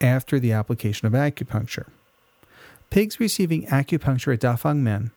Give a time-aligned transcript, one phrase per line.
[0.00, 1.86] after the application of acupuncture.
[2.90, 5.10] Pigs receiving acupuncture at Dafang Men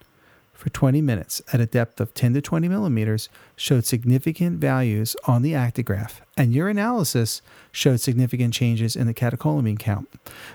[0.58, 5.44] for 20 minutes at a depth of 10 to 20 millimeters showed significant values on
[5.44, 10.10] the actigraph, and urinalysis showed significant changes in the catecholamine count.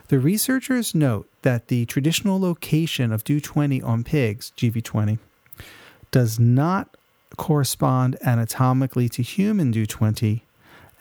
[0.09, 5.21] The researchers note that the traditional location of Du20 on pigs, GV20,
[6.11, 6.97] does not
[7.37, 10.43] correspond anatomically to human Du20,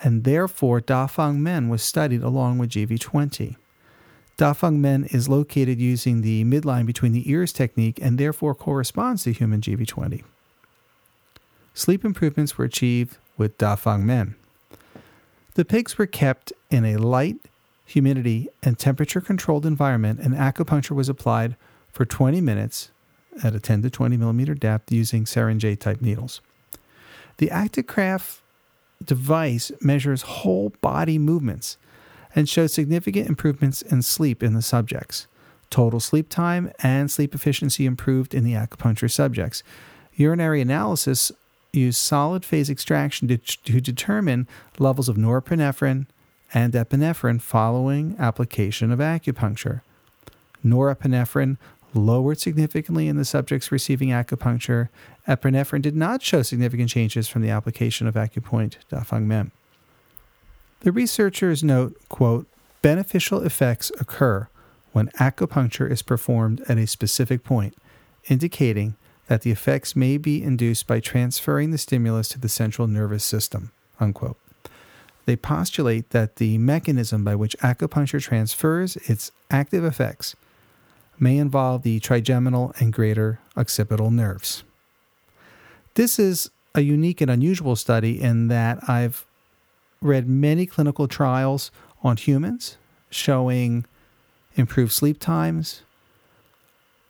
[0.04, 3.56] and therefore Dafang Men was studied along with GV20.
[4.42, 9.32] Dafang Men is located using the midline between the ears technique and therefore corresponds to
[9.32, 10.24] human GV20.
[11.76, 14.34] Sleep improvements were achieved with Dafang Men.
[15.54, 17.38] The pigs were kept in a light,
[17.86, 21.56] humidity, and temperature controlled environment, and acupuncture was applied
[21.92, 22.90] for 20 minutes
[23.44, 26.42] at a 10 to 20 millimeter depth using J type needles.
[27.38, 28.40] The actigraph
[29.06, 31.78] device measures whole body movements
[32.36, 35.28] and showed significant improvements in sleep in the subjects.
[35.70, 39.64] Total sleep time and sleep efficiency improved in the acupuncture subjects.
[40.16, 41.32] Urinary analysis
[41.74, 46.08] used solid phase extraction to, to determine levels of norepinephrine
[46.54, 49.82] and epinephrine following application of acupuncture.
[50.66, 51.58] Norepinephrine
[51.94, 54.90] lowered significantly in the subjects receiving acupuncture.
[55.28, 59.52] Epinephrine did not show significant changes from the application of acupoint Dafang Men.
[60.82, 62.48] The researchers note, quote,
[62.82, 64.48] beneficial effects occur
[64.94, 67.76] when acupuncture is performed at a specific point,
[68.28, 68.96] indicating
[69.28, 73.72] that the effects may be induced by transferring the stimulus to the central nervous system.
[74.00, 74.38] Unquote.
[75.26, 80.36] They postulate that the mechanism by which acupuncture transfers its active effects
[81.20, 84.64] may involve the trigeminal and greater occipital nerves.
[85.94, 89.26] This is a unique and unusual study in that I've
[90.02, 91.72] read many clinical trials
[92.04, 92.78] on humans
[93.10, 93.86] showing
[94.56, 95.84] improved sleep times,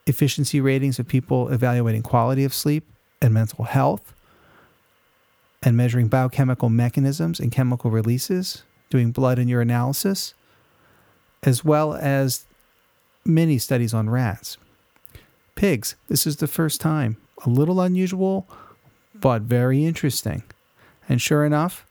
[0.05, 2.85] efficiency ratings of people evaluating quality of sleep
[3.21, 4.13] and mental health,
[5.63, 10.33] and measuring biochemical mechanisms and chemical releases, doing blood and urinalysis,
[11.43, 12.45] as well as
[13.23, 14.57] many studies on rats.
[15.55, 17.17] Pigs, this is the first time.
[17.45, 18.47] A little unusual,
[19.13, 20.43] but very interesting.
[21.07, 21.85] And sure enough,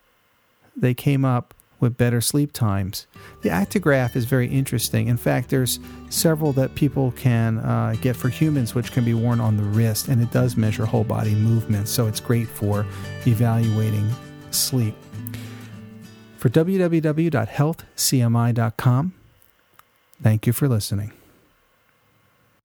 [0.81, 3.07] they came up with better sleep times.
[3.41, 5.09] The actigraph is very interesting.
[5.09, 5.81] In fact, there's
[6.11, 10.09] several that people can uh, get for humans, which can be worn on the wrist,
[10.09, 11.89] and it does measure whole body movement.
[11.89, 12.85] So it's great for
[13.27, 14.09] evaluating
[14.51, 14.95] sleep.
[16.37, 19.15] For www.healthcmi.com,
[20.23, 21.13] thank you for listening.